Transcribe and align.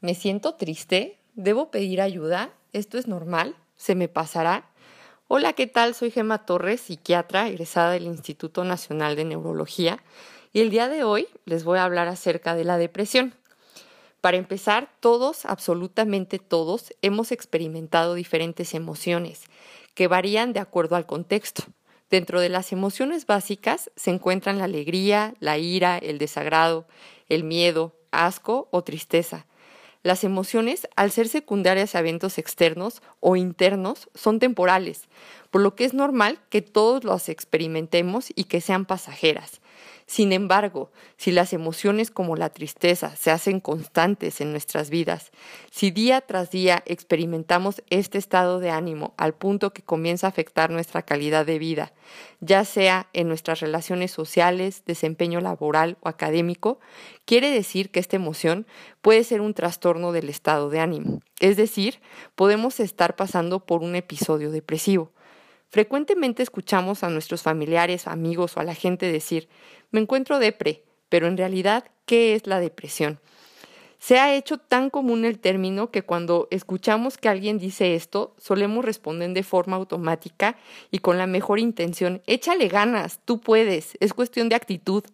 ¿Me 0.00 0.14
siento 0.14 0.54
triste? 0.54 1.18
¿Debo 1.34 1.70
pedir 1.70 2.00
ayuda? 2.00 2.50
¿Esto 2.72 2.98
es 2.98 3.06
normal? 3.06 3.56
¿Se 3.76 3.94
me 3.94 4.08
pasará? 4.08 4.70
Hola, 5.28 5.54
¿qué 5.54 5.66
tal? 5.66 5.94
Soy 5.94 6.10
Gema 6.10 6.44
Torres, 6.44 6.82
psiquiatra 6.82 7.48
egresada 7.48 7.92
del 7.92 8.04
Instituto 8.04 8.64
Nacional 8.64 9.16
de 9.16 9.24
Neurología, 9.24 10.02
y 10.52 10.60
el 10.60 10.70
día 10.70 10.88
de 10.88 11.04
hoy 11.04 11.26
les 11.46 11.64
voy 11.64 11.78
a 11.78 11.84
hablar 11.84 12.08
acerca 12.08 12.54
de 12.54 12.64
la 12.64 12.76
depresión. 12.76 13.34
Para 14.20 14.36
empezar, 14.36 14.90
todos, 15.00 15.46
absolutamente 15.46 16.38
todos, 16.38 16.92
hemos 17.00 17.32
experimentado 17.32 18.14
diferentes 18.14 18.74
emociones 18.74 19.44
que 19.94 20.08
varían 20.08 20.52
de 20.52 20.60
acuerdo 20.60 20.96
al 20.96 21.06
contexto. 21.06 21.62
Dentro 22.10 22.40
de 22.40 22.48
las 22.50 22.72
emociones 22.72 23.26
básicas 23.26 23.90
se 23.96 24.10
encuentran 24.10 24.58
la 24.58 24.64
alegría, 24.64 25.34
la 25.40 25.56
ira, 25.56 25.98
el 25.98 26.18
desagrado, 26.18 26.86
el 27.28 27.44
miedo, 27.44 27.96
asco 28.10 28.68
o 28.70 28.84
tristeza. 28.84 29.46
Las 30.04 30.22
emociones, 30.22 30.86
al 30.96 31.10
ser 31.10 31.28
secundarias 31.28 31.94
a 31.94 32.00
eventos 32.00 32.36
externos 32.36 33.00
o 33.20 33.36
internos, 33.36 34.10
son 34.14 34.38
temporales, 34.38 35.08
por 35.50 35.62
lo 35.62 35.74
que 35.74 35.86
es 35.86 35.94
normal 35.94 36.38
que 36.50 36.60
todos 36.60 37.04
las 37.04 37.30
experimentemos 37.30 38.26
y 38.34 38.44
que 38.44 38.60
sean 38.60 38.84
pasajeras. 38.84 39.62
Sin 40.06 40.32
embargo, 40.32 40.90
si 41.16 41.32
las 41.32 41.52
emociones 41.52 42.10
como 42.10 42.36
la 42.36 42.50
tristeza 42.50 43.16
se 43.16 43.30
hacen 43.30 43.60
constantes 43.60 44.40
en 44.40 44.50
nuestras 44.50 44.90
vidas, 44.90 45.30
si 45.70 45.90
día 45.90 46.20
tras 46.20 46.50
día 46.50 46.82
experimentamos 46.86 47.82
este 47.88 48.18
estado 48.18 48.60
de 48.60 48.70
ánimo 48.70 49.14
al 49.16 49.34
punto 49.34 49.72
que 49.72 49.82
comienza 49.82 50.26
a 50.26 50.30
afectar 50.30 50.70
nuestra 50.70 51.02
calidad 51.02 51.46
de 51.46 51.58
vida, 51.58 51.92
ya 52.40 52.64
sea 52.64 53.08
en 53.14 53.28
nuestras 53.28 53.60
relaciones 53.60 54.10
sociales, 54.10 54.82
desempeño 54.84 55.40
laboral 55.40 55.96
o 56.00 56.08
académico, 56.08 56.80
quiere 57.24 57.50
decir 57.50 57.90
que 57.90 58.00
esta 58.00 58.16
emoción 58.16 58.66
puede 59.00 59.24
ser 59.24 59.40
un 59.40 59.54
trastorno 59.54 60.12
del 60.12 60.28
estado 60.28 60.68
de 60.68 60.80
ánimo. 60.80 61.22
Es 61.40 61.56
decir, 61.56 62.00
podemos 62.34 62.78
estar 62.78 63.16
pasando 63.16 63.60
por 63.60 63.82
un 63.82 63.96
episodio 63.96 64.50
depresivo. 64.50 65.12
Frecuentemente 65.70 66.42
escuchamos 66.42 67.02
a 67.02 67.10
nuestros 67.10 67.42
familiares, 67.42 68.06
amigos 68.06 68.56
o 68.56 68.60
a 68.60 68.64
la 68.64 68.74
gente 68.74 69.10
decir, 69.10 69.48
me 69.90 70.00
encuentro 70.00 70.38
depre, 70.38 70.84
pero 71.08 71.26
en 71.26 71.36
realidad, 71.36 71.84
¿qué 72.06 72.34
es 72.34 72.46
la 72.46 72.60
depresión? 72.60 73.20
Se 74.04 74.18
ha 74.18 74.34
hecho 74.34 74.58
tan 74.58 74.90
común 74.90 75.24
el 75.24 75.38
término 75.38 75.90
que 75.90 76.02
cuando 76.02 76.46
escuchamos 76.50 77.16
que 77.16 77.30
alguien 77.30 77.56
dice 77.56 77.94
esto, 77.94 78.34
solemos 78.36 78.84
responder 78.84 79.32
de 79.32 79.42
forma 79.42 79.76
automática 79.76 80.58
y 80.90 80.98
con 80.98 81.16
la 81.16 81.26
mejor 81.26 81.58
intención, 81.58 82.20
échale 82.26 82.68
ganas, 82.68 83.20
tú 83.24 83.40
puedes, 83.40 83.96
es 84.00 84.12
cuestión 84.12 84.50
de 84.50 84.56
actitud. 84.56 85.04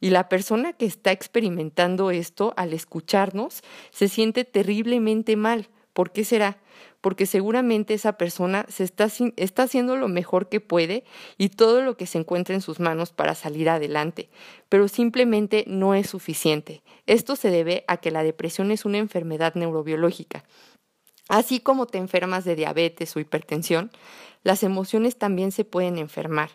Y 0.00 0.08
la 0.08 0.30
persona 0.30 0.72
que 0.72 0.86
está 0.86 1.12
experimentando 1.12 2.10
esto 2.10 2.54
al 2.56 2.72
escucharnos 2.72 3.60
se 3.90 4.08
siente 4.08 4.46
terriblemente 4.46 5.36
mal. 5.36 5.68
¿Por 5.98 6.12
qué 6.12 6.22
será? 6.22 6.58
porque 7.00 7.26
seguramente 7.26 7.92
esa 7.92 8.12
persona 8.14 8.66
se 8.68 8.84
está, 8.84 9.62
haciendo 9.64 9.96
lo 9.96 10.06
mejor 10.06 10.48
que 10.48 10.60
puede 10.60 11.02
y 11.38 11.48
todo 11.48 11.82
lo 11.82 11.96
que 11.96 12.06
se 12.06 12.18
encuentra 12.18 12.54
en 12.54 12.60
sus 12.60 12.78
manos 12.78 13.10
para 13.10 13.34
salir 13.34 13.68
adelante, 13.68 14.28
pero 14.68 14.86
simplemente 14.86 15.64
no 15.66 15.96
es 15.96 16.08
suficiente. 16.08 16.82
Esto 17.06 17.34
se 17.34 17.50
debe 17.50 17.84
a 17.88 17.96
que 17.96 18.12
la 18.12 18.22
depresión 18.22 18.70
es 18.70 18.84
una 18.84 18.98
enfermedad 18.98 19.56
neurobiológica. 19.56 20.44
Así 21.28 21.58
como 21.58 21.86
te 21.86 21.98
enfermas 21.98 22.44
de 22.44 22.54
diabetes 22.54 23.16
o 23.16 23.20
hipertensión, 23.20 23.90
las 24.44 24.62
emociones 24.62 25.16
también 25.16 25.50
se 25.50 25.64
pueden 25.64 25.98
enfermar 25.98 26.50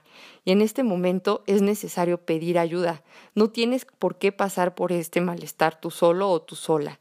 y 0.46 0.54
en 0.54 0.62
este 0.62 0.84
momento 0.84 1.44
es 1.48 1.62
necesario 1.62 2.18
pedir 2.18 2.58
ayuda. 2.58 3.04
No 3.36 3.50
tienes 3.50 3.86
por 4.00 4.18
qué 4.18 4.32
pasar 4.32 4.74
por 4.74 4.94
este 4.94 5.20
malestar 5.20 5.82
tú 5.82 5.92
solo 5.92 6.30
o 6.30 6.42
tú 6.42 6.56
sola. 6.56 6.98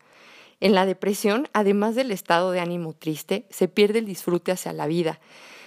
En 0.63 0.77
la 0.77 0.87
depresión, 0.87 1.49
además 1.53 1.97
del 1.97 2.13
estado 2.13 2.53
de 2.53 2.61
ánimo 2.61 2.93
triste, 2.93 3.47
se 3.51 3.67
pierde 3.67 3.99
el 3.99 4.07
disfrute 4.07 4.53
hacia 4.53 4.73
la 4.73 4.87
vida. 4.87 5.19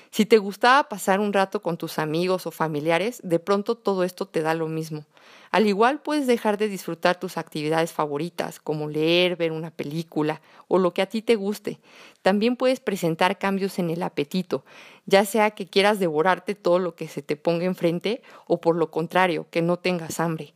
Si 0.09 0.25
te 0.25 0.37
gustaba 0.37 0.87
pasar 0.87 1.19
un 1.19 1.33
rato 1.33 1.61
con 1.61 1.75
tus 1.75 1.99
amigos 1.99 2.47
o 2.47 2.51
familiares, 2.51 3.19
de 3.21 3.39
pronto 3.39 3.75
todo 3.75 4.05
esto 4.05 4.25
te 4.25 4.41
da 4.41 4.53
lo 4.53 4.69
mismo. 4.69 5.03
Al 5.51 5.67
igual 5.67 6.01
puedes 6.01 6.27
dejar 6.27 6.57
de 6.57 6.69
disfrutar 6.69 7.19
tus 7.19 7.37
actividades 7.37 7.91
favoritas, 7.91 8.61
como 8.61 8.87
leer, 8.87 9.35
ver 9.35 9.51
una 9.51 9.69
película 9.69 10.39
o 10.69 10.77
lo 10.77 10.93
que 10.93 11.01
a 11.01 11.09
ti 11.09 11.21
te 11.21 11.35
guste. 11.35 11.81
También 12.21 12.55
puedes 12.55 12.79
presentar 12.79 13.37
cambios 13.37 13.79
en 13.79 13.89
el 13.89 14.01
apetito, 14.01 14.63
ya 15.05 15.25
sea 15.25 15.51
que 15.51 15.67
quieras 15.67 15.99
devorarte 15.99 16.55
todo 16.55 16.79
lo 16.79 16.95
que 16.95 17.09
se 17.09 17.21
te 17.21 17.35
ponga 17.35 17.65
enfrente 17.65 18.21
o 18.47 18.61
por 18.61 18.77
lo 18.77 18.91
contrario, 18.91 19.45
que 19.51 19.61
no 19.61 19.75
tengas 19.75 20.21
hambre. 20.21 20.53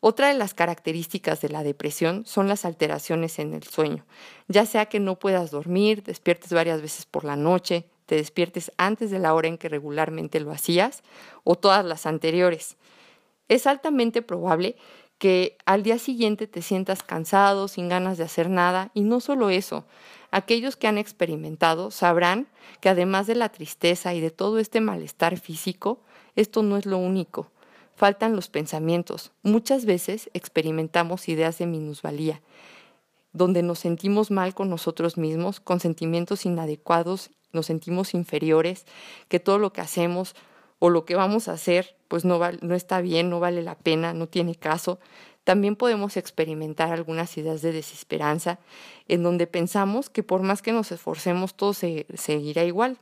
Otra 0.00 0.28
de 0.28 0.34
las 0.34 0.54
características 0.54 1.40
de 1.40 1.48
la 1.48 1.64
depresión 1.64 2.24
son 2.24 2.46
las 2.46 2.64
alteraciones 2.64 3.40
en 3.40 3.52
el 3.52 3.64
sueño, 3.64 4.06
ya 4.46 4.64
sea 4.64 4.86
que 4.86 5.00
no 5.00 5.18
puedas 5.18 5.50
dormir, 5.50 6.04
despiertes 6.04 6.52
varias 6.52 6.80
veces 6.80 7.04
por 7.04 7.24
la 7.24 7.34
noche, 7.34 7.84
te 8.06 8.14
despiertes 8.14 8.70
antes 8.76 9.10
de 9.10 9.18
la 9.18 9.34
hora 9.34 9.48
en 9.48 9.58
que 9.58 9.68
regularmente 9.68 10.38
lo 10.38 10.52
hacías 10.52 11.02
o 11.42 11.56
todas 11.56 11.84
las 11.84 12.06
anteriores. 12.06 12.76
Es 13.48 13.66
altamente 13.66 14.22
probable 14.22 14.76
que 15.18 15.58
al 15.66 15.82
día 15.82 15.98
siguiente 15.98 16.46
te 16.46 16.62
sientas 16.62 17.02
cansado, 17.02 17.66
sin 17.66 17.88
ganas 17.88 18.18
de 18.18 18.24
hacer 18.24 18.48
nada, 18.48 18.92
y 18.94 19.00
no 19.00 19.18
solo 19.18 19.50
eso, 19.50 19.84
aquellos 20.30 20.76
que 20.76 20.86
han 20.86 20.96
experimentado 20.96 21.90
sabrán 21.90 22.46
que 22.80 22.88
además 22.88 23.26
de 23.26 23.34
la 23.34 23.48
tristeza 23.48 24.14
y 24.14 24.20
de 24.20 24.30
todo 24.30 24.60
este 24.60 24.80
malestar 24.80 25.36
físico, 25.40 25.98
esto 26.36 26.62
no 26.62 26.76
es 26.76 26.86
lo 26.86 26.98
único 26.98 27.50
faltan 27.98 28.36
los 28.36 28.48
pensamientos. 28.48 29.32
Muchas 29.42 29.84
veces 29.84 30.30
experimentamos 30.32 31.28
ideas 31.28 31.58
de 31.58 31.66
minusvalía, 31.66 32.40
donde 33.32 33.64
nos 33.64 33.80
sentimos 33.80 34.30
mal 34.30 34.54
con 34.54 34.70
nosotros 34.70 35.18
mismos, 35.18 35.58
con 35.58 35.80
sentimientos 35.80 36.46
inadecuados, 36.46 37.30
nos 37.52 37.66
sentimos 37.66 38.14
inferiores, 38.14 38.86
que 39.28 39.40
todo 39.40 39.58
lo 39.58 39.72
que 39.72 39.80
hacemos 39.80 40.36
o 40.78 40.90
lo 40.90 41.04
que 41.04 41.16
vamos 41.16 41.48
a 41.48 41.52
hacer 41.52 41.96
pues 42.06 42.24
no, 42.24 42.38
no 42.62 42.74
está 42.76 43.00
bien, 43.00 43.30
no 43.30 43.40
vale 43.40 43.62
la 43.62 43.76
pena, 43.76 44.14
no 44.14 44.28
tiene 44.28 44.54
caso. 44.54 45.00
También 45.42 45.74
podemos 45.74 46.16
experimentar 46.16 46.92
algunas 46.92 47.36
ideas 47.36 47.62
de 47.62 47.72
desesperanza, 47.72 48.60
en 49.08 49.24
donde 49.24 49.48
pensamos 49.48 50.08
que 50.08 50.22
por 50.22 50.42
más 50.42 50.62
que 50.62 50.72
nos 50.72 50.92
esforcemos 50.92 51.56
todo 51.56 51.74
se, 51.74 52.06
seguirá 52.14 52.62
igual. 52.62 52.98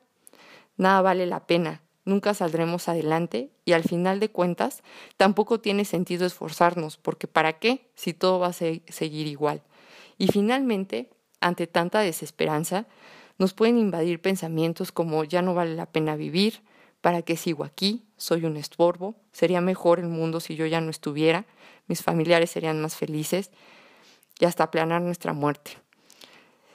Nada 0.79 1.03
vale 1.03 1.27
la 1.27 1.47
pena, 1.47 1.83
nunca 2.07 2.33
saldremos 2.33 2.89
adelante 2.89 3.51
y 3.67 3.73
al 3.73 3.83
final 3.83 4.21
de 4.21 4.31
cuentas 4.31 4.83
tampoco 5.19 5.61
tiene 5.61 5.85
sentido 5.85 6.25
esforzarnos, 6.25 6.97
porque 6.97 7.27
¿para 7.27 7.59
qué 7.59 7.91
si 7.95 8.15
todo 8.15 8.39
va 8.39 8.47
a 8.47 8.53
seguir 8.55 9.27
igual? 9.27 9.63
Y 10.17 10.29
finalmente, 10.29 11.11
ante 11.41 11.67
tanta 11.67 12.01
desesperanza, 12.01 12.87
nos 13.39 13.53
pueden 13.53 13.77
invadir 13.77 14.23
pensamientos 14.23 14.93
como 14.93 15.23
ya 15.25 15.43
no 15.43 15.53
vale 15.55 15.75
la 15.75 15.87
pena 15.87 16.17
vivir, 16.17 16.63
¿para 17.03 17.21
qué 17.21 17.37
sigo 17.37 17.65
aquí? 17.65 18.07
Soy 18.17 18.47
un 18.47 18.57
estorbo, 18.57 19.17
sería 19.33 19.61
mejor 19.61 20.01
el 20.01 20.09
mundo 20.09 20.41
si 20.41 20.57
yo 20.57 20.65
ya 20.65 20.81
no 20.81 20.91
estuviera, 20.91 21.45
mis 21.87 22.03
familiares 22.03 22.51
serían 22.51 22.81
más 22.81 22.97
felices 22.97 23.51
y 24.39 24.47
hasta 24.47 24.71
planear 24.71 25.03
nuestra 25.03 25.35
muerte. 25.35 25.73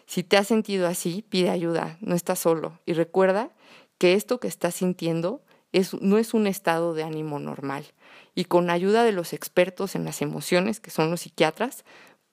Si 0.05 0.23
te 0.23 0.35
has 0.37 0.47
sentido 0.47 0.87
así, 0.87 1.23
pide 1.27 1.49
ayuda, 1.49 1.97
no 2.01 2.15
estás 2.15 2.39
solo 2.39 2.79
y 2.85 2.93
recuerda 2.93 3.49
que 4.01 4.15
esto 4.15 4.39
que 4.39 4.47
estás 4.47 4.73
sintiendo 4.73 5.43
no 5.99 6.17
es 6.17 6.33
un 6.33 6.47
estado 6.47 6.95
de 6.95 7.03
ánimo 7.03 7.37
normal 7.37 7.85
y 8.33 8.45
con 8.45 8.71
ayuda 8.71 9.03
de 9.03 9.11
los 9.11 9.31
expertos 9.31 9.93
en 9.93 10.05
las 10.05 10.23
emociones, 10.23 10.79
que 10.79 10.89
son 10.89 11.11
los 11.11 11.21
psiquiatras, 11.21 11.85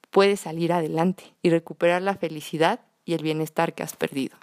puedes 0.09 0.39
salir 0.39 0.73
adelante 0.73 1.35
y 1.43 1.51
recuperar 1.51 2.01
la 2.01 2.15
felicidad 2.15 2.79
y 3.05 3.13
el 3.13 3.21
bienestar 3.21 3.75
que 3.75 3.83
has 3.83 3.95
perdido. 3.95 4.35